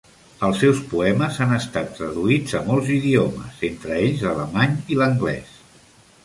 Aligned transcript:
Els 0.45 0.59
seus 0.61 0.77
poemes 0.93 1.35
han 1.43 1.53
estat 1.57 1.91
traduïts 1.97 2.55
a 2.61 2.63
molts 2.71 2.89
idiomes, 2.95 3.61
entre 3.69 3.99
ells 4.07 4.25
l'alemany 4.25 4.75
i 4.95 4.99
l'anglès. 5.03 5.55